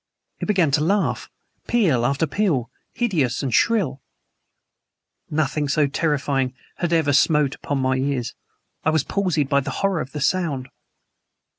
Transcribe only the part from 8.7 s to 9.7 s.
I was palsied by the